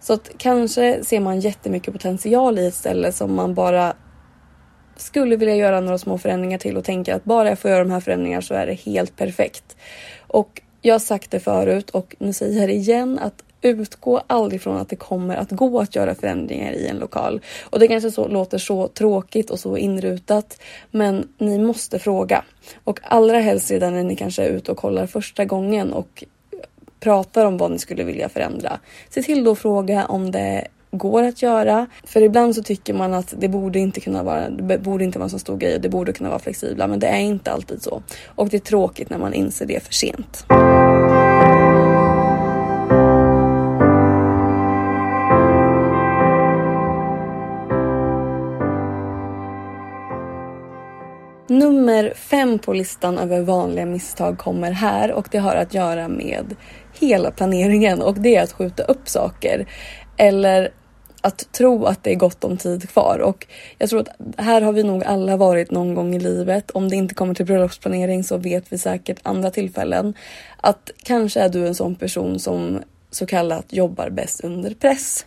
Så 0.00 0.12
att 0.12 0.30
kanske 0.38 1.04
ser 1.04 1.20
man 1.20 1.40
jättemycket 1.40 1.92
potential 1.92 2.58
i 2.58 2.66
ett 2.66 2.74
ställe 2.74 3.12
som 3.12 3.34
man 3.34 3.54
bara 3.54 3.94
skulle 4.96 5.36
vilja 5.36 5.56
göra 5.56 5.80
några 5.80 5.98
små 5.98 6.18
förändringar 6.18 6.58
till 6.58 6.76
och 6.76 6.84
tänker 6.84 7.14
att 7.14 7.24
bara 7.24 7.48
jag 7.48 7.58
får 7.58 7.70
göra 7.70 7.84
de 7.84 7.90
här 7.90 8.00
förändringarna 8.00 8.42
så 8.42 8.54
är 8.54 8.66
det 8.66 8.74
helt 8.74 9.16
perfekt. 9.16 9.76
Och 10.26 10.62
jag 10.82 10.94
har 10.94 10.98
sagt 10.98 11.30
det 11.30 11.40
förut 11.40 11.90
och 11.90 12.16
nu 12.18 12.32
säger 12.32 12.60
jag 12.60 12.68
det 12.68 12.74
igen 12.74 13.18
att 13.18 13.44
utgå 13.62 14.22
aldrig 14.26 14.62
från 14.62 14.76
att 14.76 14.88
det 14.88 14.96
kommer 14.96 15.36
att 15.36 15.50
gå 15.50 15.80
att 15.80 15.96
göra 15.96 16.14
förändringar 16.14 16.72
i 16.72 16.86
en 16.86 16.98
lokal. 16.98 17.40
Och 17.62 17.78
det 17.78 17.88
kanske 17.88 18.10
så, 18.10 18.28
låter 18.28 18.58
så 18.58 18.88
tråkigt 18.88 19.50
och 19.50 19.60
så 19.60 19.76
inrutat, 19.76 20.62
men 20.90 21.28
ni 21.38 21.58
måste 21.58 21.98
fråga. 21.98 22.44
Och 22.84 23.00
allra 23.02 23.38
helst 23.38 23.70
redan 23.70 23.92
när 23.92 24.02
ni 24.02 24.16
kanske 24.16 24.42
är 24.42 24.50
ute 24.50 24.72
och 24.72 24.78
kollar 24.78 25.06
första 25.06 25.44
gången 25.44 25.92
och 25.92 26.24
pratar 27.00 27.46
om 27.46 27.56
vad 27.56 27.70
ni 27.70 27.78
skulle 27.78 28.04
vilja 28.04 28.28
förändra. 28.28 28.80
Se 29.10 29.22
till 29.22 29.44
då 29.44 29.52
att 29.52 29.58
fråga 29.58 30.06
om 30.06 30.30
det 30.30 30.66
går 30.90 31.22
att 31.22 31.42
göra. 31.42 31.86
För 32.04 32.22
ibland 32.22 32.54
så 32.54 32.62
tycker 32.62 32.94
man 32.94 33.14
att 33.14 33.34
det 33.38 33.48
borde 33.48 33.78
inte 33.78 34.00
kunna 34.00 34.22
vara, 34.22 34.50
det 34.50 34.78
borde 34.78 35.04
inte 35.04 35.18
vara 35.18 35.24
en 35.24 35.30
så 35.30 35.38
stor 35.38 35.56
grej 35.56 35.74
och 35.74 35.80
det 35.80 35.88
borde 35.88 36.12
kunna 36.12 36.28
vara 36.28 36.38
flexibla. 36.38 36.86
Men 36.86 36.98
det 36.98 37.06
är 37.06 37.20
inte 37.20 37.52
alltid 37.52 37.82
så. 37.82 38.02
Och 38.26 38.48
det 38.48 38.56
är 38.56 38.58
tråkigt 38.58 39.10
när 39.10 39.18
man 39.18 39.34
inser 39.34 39.66
det 39.66 39.82
för 39.82 39.94
sent. 39.94 40.44
Nummer 51.50 52.12
fem 52.16 52.58
på 52.58 52.72
listan 52.72 53.18
över 53.18 53.40
vanliga 53.40 53.86
misstag 53.86 54.38
kommer 54.38 54.70
här 54.70 55.12
och 55.12 55.28
det 55.30 55.38
har 55.38 55.54
att 55.54 55.74
göra 55.74 56.08
med 56.08 56.56
hela 57.00 57.30
planeringen 57.30 58.02
och 58.02 58.14
det 58.14 58.36
är 58.36 58.42
att 58.42 58.52
skjuta 58.52 58.82
upp 58.82 59.08
saker. 59.08 59.68
Eller 60.16 60.72
att 61.20 61.52
tro 61.52 61.84
att 61.84 62.04
det 62.04 62.10
är 62.12 62.14
gott 62.14 62.44
om 62.44 62.56
tid 62.56 62.88
kvar 62.88 63.18
och 63.18 63.46
jag 63.78 63.90
tror 63.90 64.00
att 64.00 64.08
här 64.36 64.60
har 64.60 64.72
vi 64.72 64.82
nog 64.82 65.04
alla 65.04 65.36
varit 65.36 65.70
någon 65.70 65.94
gång 65.94 66.14
i 66.14 66.20
livet. 66.20 66.70
Om 66.70 66.88
det 66.88 66.96
inte 66.96 67.14
kommer 67.14 67.34
till 67.34 67.46
bröllopsplanering 67.46 68.24
så 68.24 68.36
vet 68.36 68.72
vi 68.72 68.78
säkert 68.78 69.18
andra 69.22 69.50
tillfällen 69.50 70.14
att 70.56 70.90
kanske 71.02 71.40
är 71.40 71.48
du 71.48 71.66
en 71.66 71.74
sån 71.74 71.94
person 71.94 72.38
som 72.38 72.82
så 73.10 73.26
kallat 73.26 73.72
jobbar 73.72 74.10
bäst 74.10 74.40
under 74.44 74.74
press. 74.74 75.26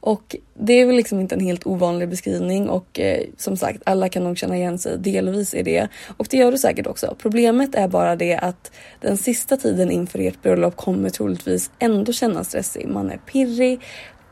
Och 0.00 0.36
det 0.54 0.72
är 0.72 0.86
väl 0.86 0.96
liksom 0.96 1.20
inte 1.20 1.34
en 1.34 1.40
helt 1.40 1.66
ovanlig 1.66 2.08
beskrivning 2.08 2.68
och 2.68 3.00
eh, 3.00 3.22
som 3.36 3.56
sagt 3.56 3.82
alla 3.84 4.08
kan 4.08 4.24
nog 4.24 4.38
känna 4.38 4.56
igen 4.56 4.78
sig 4.78 4.98
delvis 4.98 5.54
i 5.54 5.62
det. 5.62 5.88
Och 6.16 6.26
det 6.30 6.36
gör 6.36 6.52
du 6.52 6.58
säkert 6.58 6.86
också. 6.86 7.16
Problemet 7.18 7.74
är 7.74 7.88
bara 7.88 8.16
det 8.16 8.36
att 8.36 8.72
den 9.00 9.16
sista 9.16 9.56
tiden 9.56 9.90
inför 9.90 10.18
ert 10.18 10.42
bröllop 10.42 10.76
kommer 10.76 11.10
troligtvis 11.10 11.70
ändå 11.78 12.12
kännas 12.12 12.48
stressig. 12.48 12.88
Man 12.88 13.10
är 13.10 13.16
pirrig, 13.16 13.80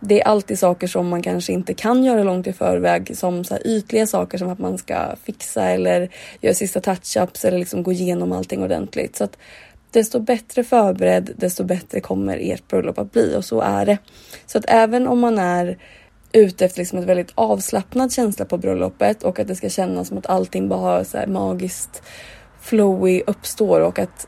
det 0.01 0.21
är 0.21 0.25
alltid 0.25 0.59
saker 0.59 0.87
som 0.87 1.09
man 1.09 1.23
kanske 1.23 1.53
inte 1.53 1.75
kan 1.75 2.05
göra 2.05 2.23
långt 2.23 2.47
i 2.47 2.53
förväg 2.53 3.17
som 3.17 3.45
så 3.45 3.59
ytliga 3.65 4.07
saker 4.07 4.39
som 4.39 4.49
att 4.49 4.59
man 4.59 4.79
ska 4.79 5.17
fixa 5.25 5.65
eller 5.65 6.09
göra 6.41 6.55
sista 6.55 6.81
touch-ups 6.81 7.47
eller 7.47 7.59
liksom 7.59 7.83
gå 7.83 7.93
igenom 7.93 8.33
allting 8.33 8.63
ordentligt. 8.63 9.17
Så 9.17 9.25
att 9.25 9.39
desto 9.95 10.21
bättre 10.21 10.65
förberedd, 10.65 11.31
desto 11.37 11.65
bättre 11.65 12.01
kommer 12.01 12.39
ert 12.41 12.69
bröllop 12.69 12.99
att 12.99 13.13
bli 13.13 13.37
och 13.37 13.45
så 13.45 13.61
är 13.61 13.87
det. 13.87 13.99
Så 14.47 14.59
att 14.59 14.65
även 14.69 15.09
om 15.09 15.21
man 15.21 15.39
är 15.39 15.79
ute 16.33 16.65
efter 16.65 16.79
liksom 16.79 16.99
ett 16.99 17.05
väldigt 17.05 17.33
avslappnad 17.35 18.13
känsla 18.13 18.45
på 18.45 18.59
bröllopet 18.59 19.23
och 19.23 19.39
att 19.39 19.49
det 19.49 19.57
ska 19.57 19.69
kännas 19.69 20.09
som 20.09 20.19
att 20.19 20.27
allting 20.27 20.69
bara 20.69 21.05
så 21.05 21.19
här 21.19 21.27
magiskt 21.27 22.03
flowy 22.61 23.23
uppstår 23.27 23.81
och 23.81 23.99
att 23.99 24.27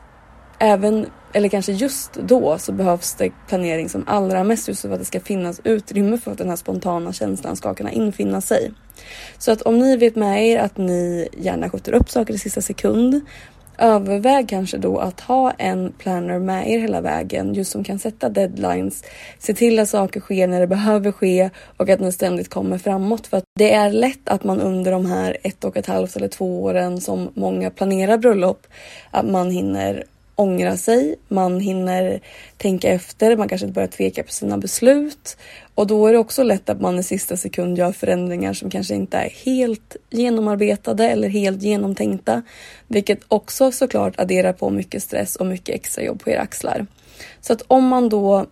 även, 0.59 1.05
eller 1.33 1.49
kanske 1.49 1.71
just 1.71 2.13
då, 2.13 2.57
så 2.57 2.71
behövs 2.71 3.15
det 3.15 3.31
planering 3.47 3.89
som 3.89 4.03
allra 4.07 4.43
mest 4.43 4.67
just 4.67 4.81
för 4.81 4.91
att 4.91 4.99
det 4.99 5.05
ska 5.05 5.19
finnas 5.19 5.61
utrymme 5.63 6.17
för 6.17 6.31
att 6.31 6.37
den 6.37 6.49
här 6.49 6.55
spontana 6.55 7.13
känslan 7.13 7.55
ska 7.55 7.73
kunna 7.73 7.91
infinna 7.91 8.41
sig. 8.41 8.71
Så 9.37 9.51
att 9.51 9.61
om 9.61 9.79
ni 9.79 9.97
vet 9.97 10.15
med 10.15 10.47
er 10.47 10.59
att 10.59 10.77
ni 10.77 11.27
gärna 11.37 11.69
skjuter 11.69 11.93
upp 11.93 12.09
saker 12.09 12.33
i 12.33 12.37
sista 12.37 12.61
sekund 12.61 13.21
överväg 13.77 14.49
kanske 14.49 14.77
då 14.77 14.97
att 14.97 15.19
ha 15.19 15.51
en 15.51 15.91
planner 15.97 16.39
med 16.39 16.69
er 16.69 16.79
hela 16.79 17.01
vägen 17.01 17.53
just 17.53 17.71
som 17.71 17.83
kan 17.83 17.99
sätta 17.99 18.29
deadlines. 18.29 19.03
Se 19.39 19.53
till 19.53 19.79
att 19.79 19.89
saker 19.89 20.19
sker 20.19 20.47
när 20.47 20.59
det 20.59 20.67
behöver 20.67 21.11
ske 21.11 21.49
och 21.77 21.89
att 21.89 21.99
ni 21.99 22.11
ständigt 22.11 22.49
kommer 22.49 22.77
framåt 22.77 23.27
för 23.27 23.37
att 23.37 23.43
det 23.59 23.73
är 23.73 23.91
lätt 23.91 24.29
att 24.29 24.43
man 24.43 24.61
under 24.61 24.91
de 24.91 25.05
här 25.05 25.37
ett 25.43 25.63
och 25.63 25.77
ett 25.77 25.85
halvt 25.87 26.15
eller 26.15 26.27
två 26.27 26.63
åren 26.63 27.01
som 27.01 27.29
många 27.33 27.69
planerar 27.69 28.17
bröllop 28.17 28.67
att 29.11 29.25
man 29.25 29.51
hinner 29.51 30.03
ångra 30.39 30.77
sig, 30.77 31.15
man 31.27 31.59
hinner 31.59 32.19
tänka 32.57 32.89
efter, 32.89 33.37
man 33.37 33.49
kanske 33.49 33.67
börjar 33.67 33.87
tveka 33.87 34.23
på 34.23 34.31
sina 34.31 34.57
beslut 34.57 35.37
och 35.75 35.87
då 35.87 36.07
är 36.07 36.13
det 36.13 36.19
också 36.19 36.43
lätt 36.43 36.69
att 36.69 36.81
man 36.81 36.99
i 36.99 37.03
sista 37.03 37.37
sekund 37.37 37.77
gör 37.77 37.91
förändringar 37.91 38.53
som 38.53 38.69
kanske 38.69 38.95
inte 38.95 39.17
är 39.17 39.29
helt 39.45 39.95
genomarbetade 40.09 41.09
eller 41.09 41.29
helt 41.29 41.61
genomtänkta, 41.61 42.43
vilket 42.87 43.19
också 43.27 43.71
såklart 43.71 44.19
adderar 44.19 44.53
på 44.53 44.69
mycket 44.69 45.03
stress 45.03 45.35
och 45.35 45.45
mycket 45.45 45.75
extra 45.75 46.03
jobb 46.03 46.23
på 46.23 46.29
era 46.29 46.41
axlar. 46.41 46.85
Så 47.41 47.53
att 47.53 47.61
om 47.67 47.87
man 47.87 48.09
då 48.09 48.45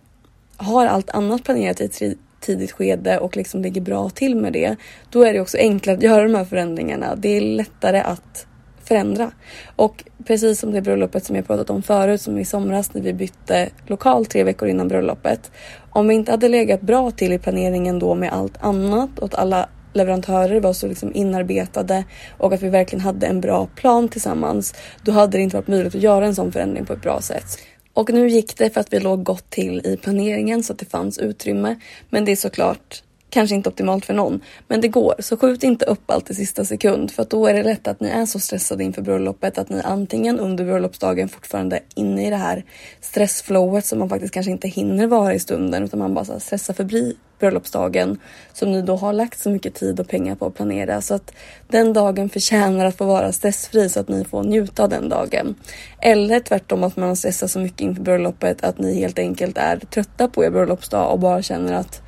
har 0.56 0.86
allt 0.86 1.10
annat 1.10 1.44
planerat 1.44 1.80
i 1.80 1.84
ett 1.84 2.18
tidigt 2.40 2.72
skede 2.72 3.18
och 3.18 3.36
liksom 3.36 3.62
ligger 3.62 3.80
bra 3.80 4.10
till 4.10 4.36
med 4.36 4.52
det, 4.52 4.76
då 5.10 5.22
är 5.22 5.32
det 5.32 5.40
också 5.40 5.58
enklare 5.58 5.96
att 5.96 6.02
göra 6.02 6.22
de 6.22 6.34
här 6.34 6.44
förändringarna. 6.44 7.16
Det 7.16 7.28
är 7.28 7.40
lättare 7.40 8.00
att 8.00 8.46
förändra. 8.88 9.30
Och 9.76 10.04
precis 10.26 10.60
som 10.60 10.72
det 10.72 10.82
bröllopet 10.82 11.24
som 11.24 11.36
jag 11.36 11.46
pratat 11.46 11.70
om 11.70 11.82
förut, 11.82 12.20
som 12.20 12.38
i 12.38 12.44
somras 12.44 12.94
när 12.94 13.02
vi 13.02 13.12
bytte 13.12 13.68
lokal 13.86 14.26
tre 14.26 14.44
veckor 14.44 14.68
innan 14.68 14.88
bröllopet. 14.88 15.50
Om 15.90 16.08
vi 16.08 16.14
inte 16.14 16.30
hade 16.30 16.48
legat 16.48 16.80
bra 16.80 17.10
till 17.10 17.32
i 17.32 17.38
planeringen 17.38 17.98
då 17.98 18.14
med 18.14 18.32
allt 18.32 18.56
annat 18.60 19.18
och 19.18 19.24
att 19.24 19.34
alla 19.34 19.68
leverantörer 19.92 20.60
var 20.60 20.72
så 20.72 20.86
liksom 20.86 21.14
inarbetade 21.14 22.04
och 22.38 22.52
att 22.52 22.62
vi 22.62 22.68
verkligen 22.68 23.00
hade 23.00 23.26
en 23.26 23.40
bra 23.40 23.66
plan 23.66 24.08
tillsammans, 24.08 24.74
då 25.02 25.12
hade 25.12 25.38
det 25.38 25.42
inte 25.42 25.56
varit 25.56 25.68
möjligt 25.68 25.94
att 25.94 26.02
göra 26.02 26.26
en 26.26 26.34
sån 26.34 26.52
förändring 26.52 26.86
på 26.86 26.92
ett 26.92 27.02
bra 27.02 27.20
sätt. 27.20 27.58
Och 27.92 28.12
nu 28.12 28.28
gick 28.28 28.58
det 28.58 28.70
för 28.70 28.80
att 28.80 28.92
vi 28.92 29.00
låg 29.00 29.24
gott 29.24 29.50
till 29.50 29.86
i 29.86 29.96
planeringen 29.96 30.62
så 30.62 30.72
att 30.72 30.78
det 30.78 30.90
fanns 30.90 31.18
utrymme. 31.18 31.76
Men 32.10 32.24
det 32.24 32.32
är 32.32 32.36
såklart 32.36 33.02
Kanske 33.36 33.54
inte 33.54 33.68
optimalt 33.68 34.06
för 34.06 34.14
någon, 34.14 34.40
men 34.68 34.80
det 34.80 34.88
går. 34.88 35.14
Så 35.18 35.36
skjut 35.36 35.62
inte 35.62 35.84
upp 35.84 36.10
allt 36.10 36.30
i 36.30 36.34
sista 36.34 36.64
sekund 36.64 37.10
för 37.10 37.22
att 37.22 37.30
då 37.30 37.46
är 37.46 37.54
det 37.54 37.62
lätt 37.62 37.88
att 37.88 38.00
ni 38.00 38.08
är 38.08 38.26
så 38.26 38.38
stressade 38.38 38.84
inför 38.84 39.02
bröllopet 39.02 39.58
att 39.58 39.68
ni 39.68 39.80
antingen 39.84 40.40
under 40.40 40.64
bröllopsdagen 40.64 41.28
fortfarande 41.28 41.76
är 41.76 41.82
inne 41.94 42.26
i 42.26 42.30
det 42.30 42.36
här 42.36 42.64
stressflowet 43.00 43.84
som 43.84 43.98
man 43.98 44.08
faktiskt 44.08 44.34
kanske 44.34 44.52
inte 44.52 44.68
hinner 44.68 45.06
vara 45.06 45.34
i 45.34 45.38
stunden 45.38 45.84
utan 45.84 45.98
man 45.98 46.14
bara 46.14 46.40
stressar 46.40 46.74
förbi 46.74 47.16
bröllopsdagen 47.38 48.18
som 48.52 48.72
ni 48.72 48.82
då 48.82 48.96
har 48.96 49.12
lagt 49.12 49.38
så 49.38 49.50
mycket 49.50 49.74
tid 49.74 50.00
och 50.00 50.08
pengar 50.08 50.34
på 50.34 50.46
att 50.46 50.54
planera 50.54 51.00
så 51.00 51.14
att 51.14 51.32
den 51.68 51.92
dagen 51.92 52.28
förtjänar 52.28 52.84
att 52.84 52.96
få 52.96 53.04
vara 53.04 53.32
stressfri 53.32 53.88
så 53.88 54.00
att 54.00 54.08
ni 54.08 54.24
får 54.24 54.42
njuta 54.42 54.82
av 54.82 54.88
den 54.88 55.08
dagen. 55.08 55.54
Eller 56.02 56.40
tvärtom 56.40 56.84
att 56.84 56.96
man 56.96 57.16
stressar 57.16 57.46
så 57.46 57.58
mycket 57.58 57.80
inför 57.80 58.02
bröllopet 58.02 58.64
att 58.64 58.78
ni 58.78 58.94
helt 58.94 59.18
enkelt 59.18 59.58
är 59.58 59.76
trötta 59.76 60.28
på 60.28 60.44
er 60.44 60.50
bröllopsdag 60.50 61.12
och 61.12 61.18
bara 61.18 61.42
känner 61.42 61.72
att 61.72 62.02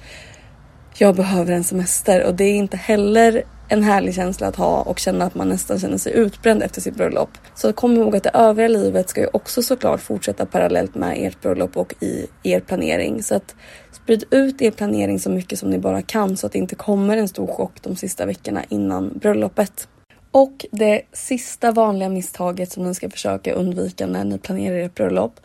jag 1.01 1.17
behöver 1.17 1.53
en 1.53 1.65
semester 1.65 2.25
och 2.25 2.35
det 2.35 2.45
är 2.45 2.55
inte 2.55 2.77
heller 2.77 3.43
en 3.69 3.83
härlig 3.83 4.15
känsla 4.15 4.47
att 4.47 4.57
ha 4.57 4.83
och 4.83 4.99
känna 4.99 5.25
att 5.25 5.35
man 5.35 5.49
nästan 5.49 5.79
känner 5.79 5.99
sig 5.99 6.13
utbränd 6.13 6.63
efter 6.63 6.81
sitt 6.81 6.97
bröllop. 6.97 7.31
Så 7.55 7.73
kom 7.73 7.97
ihåg 7.97 8.17
att 8.17 8.23
det 8.23 8.31
övriga 8.35 8.69
livet 8.69 9.09
ska 9.09 9.21
ju 9.21 9.29
också 9.33 9.63
såklart 9.63 10.01
fortsätta 10.01 10.47
parallellt 10.47 10.95
med 10.95 11.27
ert 11.27 11.41
bröllop 11.41 11.77
och 11.77 11.95
i 12.01 12.27
er 12.43 12.61
planering. 12.61 13.23
Så 13.23 13.35
att 13.35 13.55
sprid 13.93 14.25
ut 14.31 14.63
er 14.63 14.71
planering 14.71 15.21
så 15.21 15.31
mycket 15.31 15.59
som 15.59 15.71
ni 15.71 15.79
bara 15.79 16.03
kan 16.03 16.37
så 16.37 16.47
att 16.47 16.53
det 16.53 16.59
inte 16.59 16.75
kommer 16.75 17.17
en 17.17 17.29
stor 17.29 17.47
chock 17.47 17.83
de 17.83 17.97
sista 17.97 18.27
veckorna 18.27 18.65
innan 18.69 19.19
bröllopet. 19.19 19.89
Och 20.31 20.67
det 20.73 21.03
sista 21.13 21.73
vanliga 21.73 22.09
misstaget 22.09 22.73
som 22.73 22.85
ni 22.85 22.95
ska 22.95 23.11
försöka 23.11 23.53
undvika 23.53 24.07
när 24.07 24.25
ni 24.25 24.39
planerar 24.39 24.77
ert 24.77 24.95
bröllop 24.95 25.41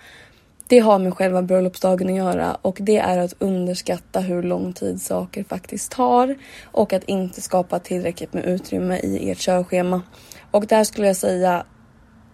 det 0.74 0.80
har 0.80 1.00
med 1.00 1.14
själva 1.14 1.42
bröllopsdagen 1.42 2.10
att 2.10 2.16
göra 2.16 2.58
och 2.62 2.78
det 2.82 2.98
är 2.98 3.18
att 3.18 3.34
underskatta 3.40 4.20
hur 4.20 4.44
lång 4.44 4.74
tid 4.74 5.02
saker 5.02 5.44
faktiskt 5.44 5.92
tar 5.92 6.36
och 6.66 6.94
att 6.94 7.04
inte 7.04 7.42
skapa 7.42 7.80
tillräckligt 7.80 8.34
med 8.34 8.46
utrymme 8.46 8.98
i 8.98 9.32
ert 9.32 9.38
körschema. 9.38 10.02
Och 10.52 10.68
där 10.68 10.84
skulle 10.84 11.08
jag 11.08 11.16
säga 11.16 11.66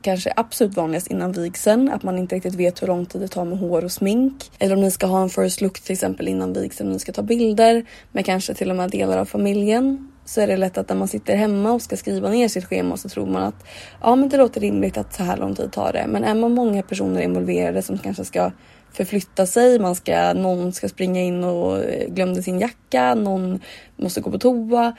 kanske 0.01 0.33
absolut 0.35 0.77
vanligast 0.77 1.07
innan 1.07 1.31
vigseln, 1.31 1.89
att 1.89 2.03
man 2.03 2.17
inte 2.17 2.35
riktigt 2.35 2.55
vet 2.55 2.81
hur 2.81 2.87
lång 2.87 3.05
tid 3.05 3.21
det 3.21 3.27
tar 3.27 3.45
med 3.45 3.57
hår 3.57 3.83
och 3.85 3.91
smink. 3.91 4.51
Eller 4.59 4.75
om 4.75 4.81
ni 4.81 4.91
ska 4.91 5.07
ha 5.07 5.21
en 5.21 5.29
first 5.29 5.61
look 5.61 5.79
till 5.79 5.93
exempel 5.93 6.27
innan 6.27 6.53
vigseln, 6.53 6.91
ni 6.91 6.99
ska 6.99 7.11
ta 7.11 7.21
bilder 7.21 7.85
med 8.11 8.25
kanske 8.25 8.53
till 8.53 8.69
och 8.69 8.75
med 8.75 8.89
delar 8.89 9.17
av 9.17 9.25
familjen 9.25 10.11
så 10.29 10.41
är 10.41 10.47
det 10.47 10.57
lätt 10.57 10.77
att 10.77 10.89
när 10.89 10.95
man 10.95 11.07
sitter 11.07 11.35
hemma 11.35 11.71
och 11.71 11.81
ska 11.81 11.97
skriva 11.97 12.29
ner 12.29 12.47
sitt 12.47 12.65
schema 12.65 12.97
så 12.97 13.09
tror 13.09 13.25
man 13.25 13.43
att 13.43 13.65
ja, 14.01 14.15
men 14.15 14.29
det 14.29 14.37
låter 14.37 14.61
rimligt 14.61 14.97
att 14.97 15.13
så 15.13 15.23
här 15.23 15.37
lång 15.37 15.55
tid 15.55 15.71
tar 15.71 15.93
det. 15.93 16.05
Men 16.07 16.23
är 16.23 16.35
man 16.35 16.53
många 16.53 16.83
personer 16.83 17.21
involverade 17.21 17.81
som 17.81 17.97
kanske 17.97 18.25
ska 18.25 18.51
förflytta 18.93 19.45
sig, 19.45 19.79
man 19.79 19.95
ska, 19.95 20.33
någon 20.33 20.73
ska 20.73 20.89
springa 20.89 21.21
in 21.21 21.43
och 21.43 21.83
eh, 21.83 22.09
glömde 22.09 22.43
sin 22.43 22.59
jacka, 22.59 23.15
någon 23.15 23.59
måste 23.95 24.21
gå 24.21 24.31
på 24.31 24.39
toa. 24.39 24.95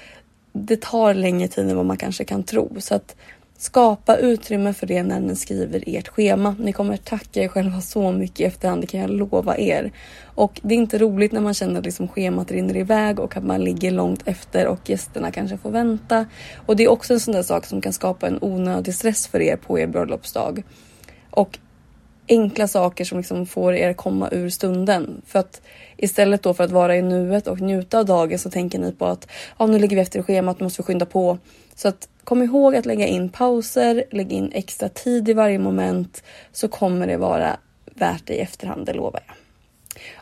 Det 0.52 0.80
tar 0.80 1.14
längre 1.14 1.48
tid 1.48 1.70
än 1.70 1.76
vad 1.76 1.86
man 1.86 1.96
kanske 1.96 2.24
kan 2.24 2.42
tro 2.42 2.80
så 2.80 2.94
att 2.94 3.16
Skapa 3.60 4.16
utrymme 4.16 4.72
för 4.72 4.86
det 4.86 5.02
när 5.02 5.20
ni 5.20 5.36
skriver 5.36 5.84
ert 5.86 6.08
schema. 6.08 6.56
Ni 6.58 6.72
kommer 6.72 6.96
tacka 6.96 7.42
er 7.42 7.48
själva 7.48 7.80
så 7.80 8.12
mycket 8.12 8.40
i 8.40 8.44
efterhand, 8.44 8.80
det 8.80 8.86
kan 8.86 9.00
jag 9.00 9.10
lova 9.10 9.58
er. 9.58 9.92
Och 10.24 10.60
det 10.62 10.74
är 10.74 10.78
inte 10.78 10.98
roligt 10.98 11.32
när 11.32 11.40
man 11.40 11.54
känner 11.54 11.78
att 11.78 11.84
liksom 11.84 12.08
schemat 12.08 12.50
rinner 12.50 12.76
iväg 12.76 13.20
och 13.20 13.36
att 13.36 13.44
man 13.44 13.64
ligger 13.64 13.90
långt 13.90 14.22
efter 14.24 14.66
och 14.66 14.90
gästerna 14.90 15.30
kanske 15.30 15.56
får 15.56 15.70
vänta. 15.70 16.26
Och 16.66 16.76
det 16.76 16.84
är 16.84 16.88
också 16.88 17.14
en 17.14 17.20
sån 17.20 17.34
där 17.34 17.42
sak 17.42 17.66
som 17.66 17.80
kan 17.80 17.92
skapa 17.92 18.26
en 18.26 18.38
onödig 18.40 18.94
stress 18.94 19.26
för 19.26 19.40
er 19.40 19.56
på 19.56 19.78
er 19.78 19.86
bröllopsdag. 19.86 20.62
Och 21.30 21.58
enkla 22.30 22.68
saker 22.68 23.04
som 23.04 23.18
liksom 23.18 23.46
får 23.46 23.74
er 23.74 23.92
komma 23.92 24.28
ur 24.32 24.48
stunden. 24.48 25.22
För 25.26 25.38
att 25.38 25.62
istället 25.96 26.42
då 26.42 26.54
för 26.54 26.64
att 26.64 26.70
vara 26.70 26.96
i 26.96 27.02
nuet 27.02 27.46
och 27.46 27.60
njuta 27.60 27.98
av 27.98 28.04
dagen 28.04 28.38
så 28.38 28.50
tänker 28.50 28.78
ni 28.78 28.92
på 28.92 29.06
att 29.06 29.28
ja, 29.58 29.66
nu 29.66 29.78
ligger 29.78 29.96
vi 29.96 30.02
efter 30.02 30.20
i 30.20 30.22
schemat, 30.22 30.60
nu 30.60 30.64
måste 30.64 30.82
vi 30.82 30.86
skynda 30.86 31.06
på. 31.06 31.38
Så 31.74 31.88
att 31.88 32.08
kom 32.24 32.42
ihåg 32.42 32.76
att 32.76 32.86
lägga 32.86 33.06
in 33.06 33.28
pauser, 33.28 34.04
lägg 34.10 34.32
in 34.32 34.52
extra 34.52 34.88
tid 34.88 35.28
i 35.28 35.32
varje 35.32 35.58
moment 35.58 36.22
så 36.52 36.68
kommer 36.68 37.06
det 37.06 37.16
vara 37.16 37.56
värt 37.94 38.26
det 38.26 38.34
i 38.34 38.38
efterhand, 38.38 38.86
det 38.86 38.92
lovar 38.92 39.20
jag. 39.26 39.36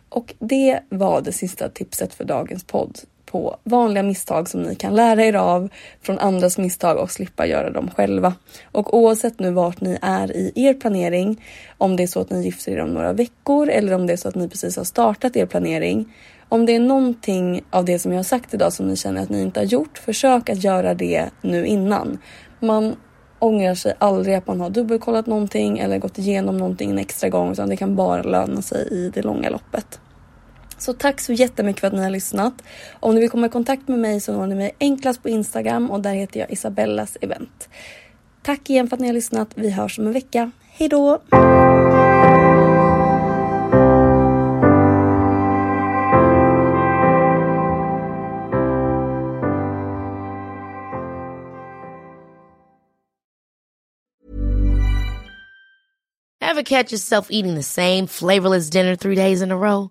Och 0.09 0.35
det 0.39 0.81
var 0.89 1.21
det 1.21 1.33
sista 1.33 1.69
tipset 1.69 2.15
för 2.15 2.25
dagens 2.25 2.65
podd 2.65 2.99
på 3.31 3.57
vanliga 3.65 4.03
misstag 4.03 4.49
som 4.49 4.63
ni 4.63 4.75
kan 4.75 4.95
lära 4.95 5.25
er 5.25 5.35
av 5.35 5.69
från 6.03 6.19
andras 6.19 6.59
misstag 6.59 6.99
och 6.99 7.11
slippa 7.11 7.47
göra 7.47 7.71
dem 7.71 7.91
själva. 7.97 8.35
Och 8.73 8.99
oavsett 8.99 9.39
nu 9.39 9.51
vart 9.51 9.81
ni 9.81 9.99
är 10.03 10.37
i 10.37 10.53
er 10.55 10.75
planering, 10.75 11.45
om 11.79 11.97
det 11.97 12.03
är 12.03 12.07
så 12.07 12.21
att 12.21 12.31
ni 12.31 12.45
gifter 12.45 12.73
er 12.73 12.81
om 12.81 12.89
några 12.89 13.13
veckor 13.13 13.69
eller 13.69 13.95
om 13.95 14.07
det 14.07 14.13
är 14.13 14.17
så 14.17 14.29
att 14.29 14.35
ni 14.35 14.49
precis 14.49 14.77
har 14.77 14.85
startat 14.85 15.37
er 15.37 15.47
planering. 15.47 16.15
Om 16.49 16.67
det 16.67 16.75
är 16.75 16.81
någonting 16.81 17.63
av 17.71 17.85
det 17.85 17.99
som 17.99 18.13
jag 18.13 18.19
har 18.19 18.25
sagt 18.25 18.55
idag 18.55 18.73
som 18.73 18.89
ni 18.89 18.97
känner 18.97 19.23
att 19.23 19.29
ni 19.29 19.43
inte 19.43 19.61
har 19.61 19.65
gjort, 19.65 19.99
försök 19.99 20.49
att 20.49 20.65
göra 20.65 20.95
det 20.95 21.31
nu 21.41 21.67
innan. 21.67 22.19
Man 22.61 22.97
ångrar 23.39 23.75
sig 23.75 23.95
aldrig 23.99 24.35
att 24.35 24.47
man 24.47 24.61
har 24.61 24.71
dubbelkollat 24.71 25.27
någonting 25.27 25.79
eller 25.79 25.99
gått 25.99 26.19
igenom 26.19 26.57
någonting 26.57 26.91
en 26.91 26.99
extra 26.99 27.29
gång 27.29 27.53
utan 27.53 27.69
det 27.69 27.77
kan 27.77 27.97
bara 27.97 28.23
löna 28.23 28.63
sig 28.63 28.89
i 28.91 29.11
det 29.15 29.23
långa 29.23 29.51
loppet. 29.51 30.01
Så 30.79 30.93
tack 30.93 31.21
så 31.21 31.33
jättemycket 31.33 31.81
för 31.81 31.87
att 31.87 31.93
ni 31.93 32.03
har 32.03 32.11
lyssnat. 32.11 32.63
Om 33.01 33.15
ni 33.15 33.21
vill 33.21 33.31
komma 33.31 33.47
i 33.47 33.51
kontakt 33.51 33.89
med 33.89 33.99
mig 33.99 34.21
så 34.21 34.33
når 34.33 34.47
ni 34.47 34.55
mig 34.55 34.77
enklast 34.81 35.23
på 35.23 35.29
Instagram 35.29 35.91
och 35.91 36.01
där 36.01 36.13
heter 36.13 36.41
jag 36.41 36.51
Isabellas 36.51 37.17
event. 37.21 37.69
Tack 38.43 38.71
igen 38.71 38.89
för 38.89 38.97
att 38.97 39.01
ni 39.01 39.07
har 39.07 39.15
lyssnat. 39.15 39.49
Vi 39.55 39.71
hörs 39.71 39.99
om 39.99 40.07
en 40.07 40.13
vecka. 40.13 40.51
Hejdå! 40.71 41.21
Have 56.41 56.57
a 56.57 56.63
catch 56.63 56.93
yourself 56.93 57.29
eating 57.31 57.55
the 57.55 57.63
same 57.63 58.07
flavorless 58.07 58.71
dinner 58.71 58.97
three 58.97 59.15
days 59.15 59.43
in 59.43 59.53
a 59.53 59.57
row? 59.57 59.91